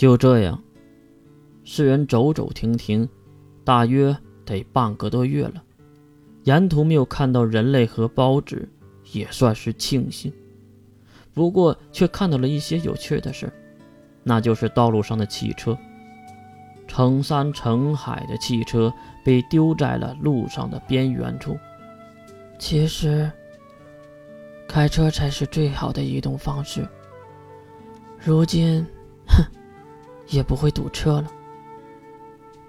[0.00, 0.58] 就这样，
[1.62, 3.06] 四人走走停停，
[3.62, 5.62] 大约得半个多月了。
[6.44, 8.66] 沿途没有看到人类和包纸，
[9.12, 10.32] 也算是庆幸。
[11.34, 13.52] 不过，却看到了一些有趣的事
[14.22, 15.76] 那就是道路上的汽车，
[16.88, 18.90] 成山成海的汽车
[19.22, 21.58] 被丢在了路上的边缘处。
[22.58, 23.30] 其实，
[24.66, 26.88] 开车才是最好的移动方式。
[28.18, 28.82] 如今，
[29.26, 29.44] 哼，
[30.30, 31.30] 也不会堵车了。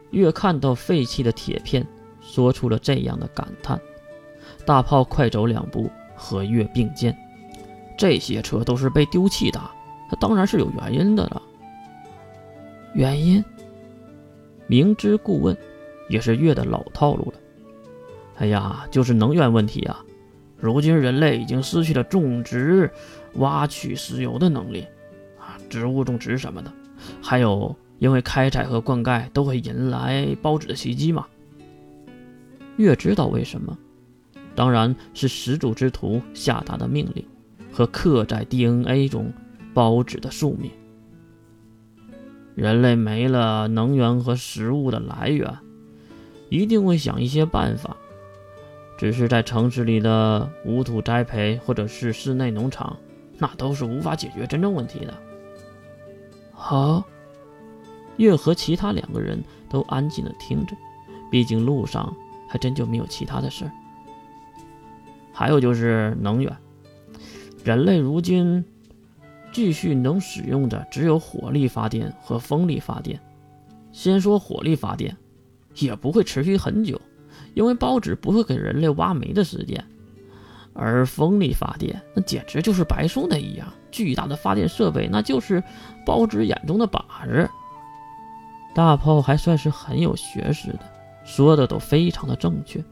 [0.10, 1.88] 越看到废弃的铁片，
[2.20, 3.80] 说出了这样的感叹。
[4.66, 7.16] 大炮快走两步，和月并肩。
[7.98, 9.60] 这些车都是被丢弃的，
[10.10, 11.42] 它当然是有原因的了。
[12.94, 13.44] 原因？
[14.68, 15.56] 明知故问，
[16.10, 17.34] 也是月的老套路了。
[18.38, 20.04] 哎呀，就是能源问题啊！
[20.58, 22.90] 如今人类已经失去了种植、
[23.36, 24.86] 挖取石油的能力
[25.40, 26.72] 啊，植物种植什么的。
[27.22, 31.26] 还有，因为开采和灌溉都会引来孢子的袭击嘛。
[32.78, 33.78] 月知道为什么，
[34.56, 37.26] 当然是始祖之徒下达的命令。
[37.74, 39.32] 和刻在 DNA 中
[39.74, 40.70] 孢子的宿命。
[42.54, 45.58] 人类没了能源和食物的来源，
[46.50, 47.96] 一定会想一些办法。
[48.98, 52.98] 只是在城市里的无土栽培或者是室内农场，
[53.38, 55.14] 那都是无法解决真正问题的。
[56.64, 57.04] 好，
[58.18, 60.78] 月和其他两个人都安静的听着，
[61.32, 62.16] 毕竟路上
[62.48, 63.72] 还真就没有其他的事儿。
[65.34, 66.56] 还有就是能源。
[67.64, 68.64] 人类如今
[69.52, 73.20] 继续能使用的只有火力发电和风力发电。
[73.92, 75.18] 先说火力发电，
[75.78, 77.02] 也不会持续很久，
[77.56, 79.84] 因为报纸不会给人类挖煤的时间。
[80.74, 85.64] 而风力发电，那简直就是白送的一样，巨大的发电设备，那就是
[86.06, 87.50] 报纸眼中的靶子。
[88.74, 90.80] 大炮还算是很有学识的，
[91.26, 92.84] 说的都非常的正确。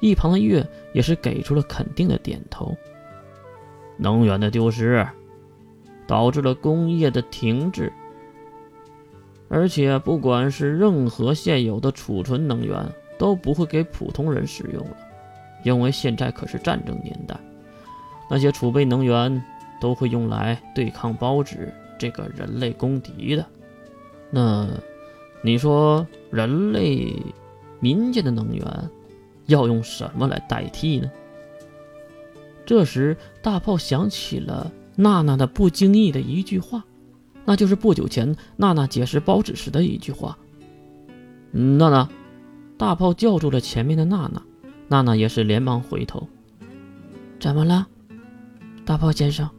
[0.00, 2.74] 一旁的月也是给出了肯定的点头。
[3.98, 5.06] 能源的丢失，
[6.06, 7.92] 导致了工业的停滞，
[9.48, 12.84] 而且不管是任何现有的储存能源，
[13.18, 14.96] 都不会给普通人使用了，
[15.62, 17.38] 因为现在可是战争年代，
[18.28, 19.44] 那些储备能源
[19.82, 23.44] 都会用来对抗包纸这个人类公敌的。
[24.30, 24.68] 那，
[25.42, 27.20] 你说人类
[27.80, 28.64] 民间的能源
[29.46, 31.10] 要用什么来代替呢？
[32.64, 36.84] 这时，大炮想起了娜娜的不经意的一句话，
[37.44, 40.38] 那就是不久前娜娜解释包纸时的一句话。
[41.50, 42.08] 娜娜，
[42.78, 44.40] 大炮叫住了前面的娜娜，
[44.86, 46.28] 娜娜也是连忙回头。
[47.40, 47.88] 怎么了，
[48.86, 49.50] 大炮先生？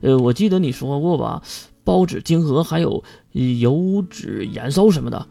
[0.00, 1.42] 呃，我记得你说过吧，
[1.84, 3.02] 包纸晶核还有
[3.32, 5.26] 油脂燃烧什么的。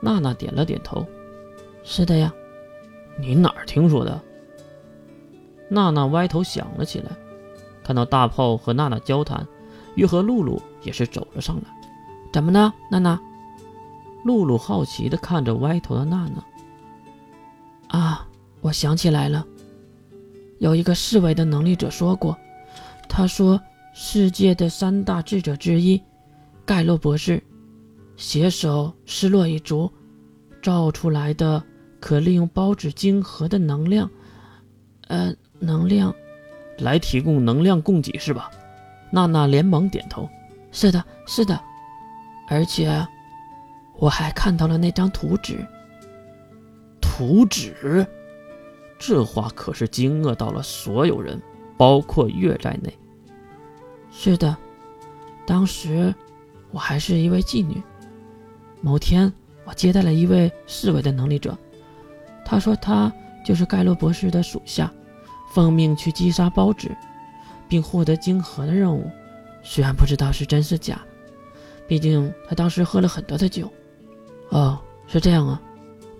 [0.00, 1.06] 娜娜点了点头。
[1.82, 2.32] 是的呀。
[3.18, 4.20] 你哪儿听说的？
[5.68, 7.10] 娜娜歪头想了起来，
[7.84, 9.46] 看到大炮和娜娜交谈，
[9.94, 11.62] 月和露露也是走了上来。
[12.32, 13.20] 怎么呢，娜娜？
[14.24, 17.98] 露露好奇地看着歪头的娜娜。
[17.98, 18.26] 啊，
[18.62, 19.44] 我想起来了，
[20.58, 22.36] 有一个侍卫的能力者说过，
[23.10, 23.60] 他说
[23.92, 26.00] 世界的三大智者之一，
[26.64, 27.42] 盖洛博士，
[28.16, 29.92] 携手失落一族，
[30.62, 31.62] 造出来的
[32.00, 34.08] 可利用孢子晶核的能量，
[35.08, 35.34] 呃。
[35.62, 36.14] 能量，
[36.78, 38.50] 来提供能量供给是吧？
[39.10, 40.26] 娜娜连忙点头。
[40.72, 41.60] 是的，是的。
[42.48, 43.06] 而且，
[43.98, 45.62] 我还看到了那张图纸。
[46.98, 48.06] 图纸？
[48.98, 51.38] 这话可是惊愕到了所有人，
[51.80, 52.94] 包括月在内。
[54.10, 54.54] 是的，
[55.46, 56.14] 当时
[56.72, 57.82] 我还是一位妓女。
[58.82, 59.32] 某天，
[59.64, 61.56] 我接待了一位侍卫的能力者，
[62.44, 63.10] 他说他
[63.46, 64.92] 就是盖洛博士的属下。
[65.54, 66.94] 奉命去击杀包纸，
[67.66, 69.10] 并获得晶核的任务，
[69.62, 71.00] 虽然不知道是真是假，
[71.88, 73.72] 毕竟他当时喝了很多的酒。
[74.50, 75.60] 哦，是这样啊，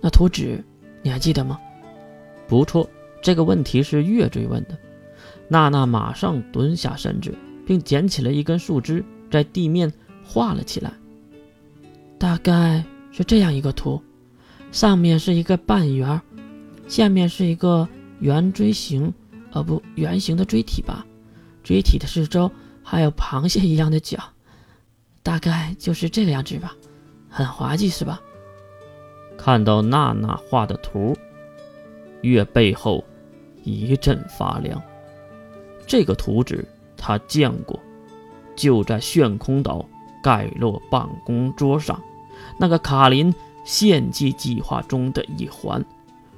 [0.01, 0.61] 那图纸
[1.03, 1.59] 你还记得吗？
[2.47, 2.89] 不错，
[3.21, 4.75] 这个问题是月追问的。
[5.51, 9.91] 娜娜马上蹲下身子，并捡起了一根树枝，在地面
[10.23, 10.93] 画了起来。
[12.17, 12.81] 大概
[13.11, 14.01] 是这样一个图，
[14.71, 16.21] 上面是一个半圆，
[16.87, 17.85] 下面是一个
[18.19, 19.13] 圆锥形。
[19.51, 21.05] 呃不，圆形的锥体吧，
[21.65, 22.49] 锥体的四周
[22.81, 24.23] 还有螃蟹一样的脚，
[25.21, 26.73] 大概就是这个样子吧，
[27.27, 28.21] 很滑稽是吧？
[29.37, 31.13] 看到娜娜画的图，
[32.21, 33.03] 月背后
[33.63, 34.81] 一阵发凉。
[35.91, 36.65] 这个图纸
[36.95, 37.77] 他见过，
[38.55, 39.85] 就在炫空岛
[40.23, 42.01] 盖洛办公桌上
[42.57, 43.35] 那个卡林
[43.65, 45.83] 献祭计划中的一环。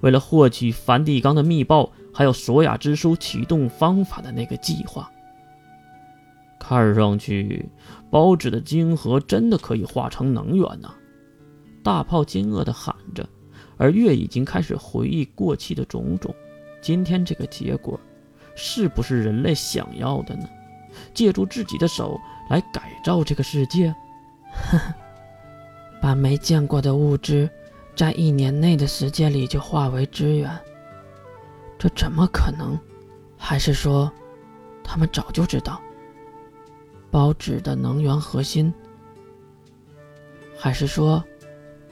[0.01, 5.07] 为了获取梵蒂冈的密报，还有索亚之书启动方法的那个计划，
[6.59, 7.69] 看上去
[8.09, 10.91] 包纸的晶核真的可以化成能源呢！
[11.83, 13.29] 大炮惊愕地喊着，
[13.77, 16.33] 而月已经开始回忆过去的种种。
[16.81, 17.99] 今天这个结果，
[18.55, 20.47] 是不是人类想要的呢？
[21.13, 22.19] 借助自己的手
[22.49, 23.93] 来改造这个世界，
[26.01, 27.49] 把没见过的物质。
[27.95, 30.49] 在一年内的时间里就化为资源，
[31.77, 32.75] 这怎么可能？
[33.37, 34.11] 还是说，
[34.83, 35.79] 他们早就知道
[37.11, 38.73] 包纸的能源核心？
[40.57, 41.23] 还是说，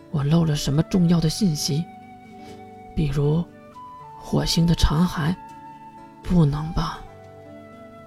[0.10, 1.86] 我漏了什么重要的信息？
[2.96, 3.44] 比如，
[4.20, 5.36] 火星的残骸？
[6.32, 7.02] 不能吧？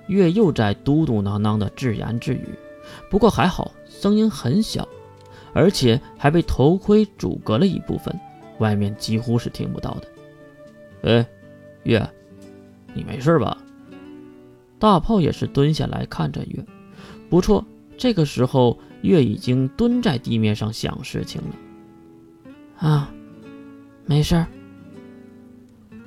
[0.06, 2.48] 月又在嘟嘟囔囔的自言自语，
[3.10, 4.88] 不过还好，声音很小。
[5.52, 8.18] 而且还被头盔阻隔了一部分，
[8.58, 10.08] 外面几乎是听不到的。
[11.02, 11.26] 哎，
[11.84, 12.10] 月，
[12.92, 13.56] 你没事吧？
[14.80, 16.66] 大炮也是蹲下来看着月。
[17.30, 17.64] 不错，
[17.96, 22.88] 这个时候月已经蹲在地面上想事情了。
[22.88, 23.14] 啊，
[24.06, 24.46] 没事儿，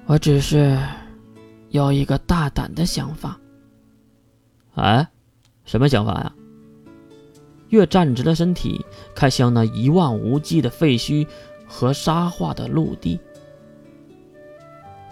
[0.07, 0.77] 我只是
[1.77, 3.39] 有一个大胆的想法。
[4.75, 5.07] 哎，
[5.63, 6.33] 什么想法呀？
[7.69, 11.27] 月站直了身体，看向那一望无际的废墟
[11.67, 13.19] 和沙化的陆地。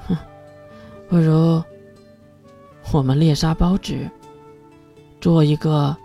[0.07, 0.15] 哼，
[1.09, 1.61] 不如
[2.93, 4.09] 我们猎杀包纸，
[5.19, 5.95] 做一个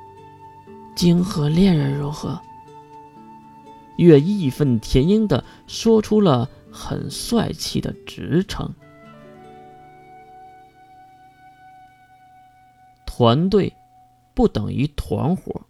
[0.97, 2.41] 晶核猎人如何？
[3.97, 8.69] 月义愤填膺的说出了很帅气的职称。
[13.21, 13.71] 团队
[14.35, 15.67] 不等于团伙。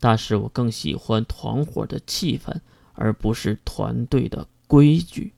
[0.00, 2.60] 但是我更喜欢团伙的气氛，
[2.94, 5.32] 而不是团队的规矩。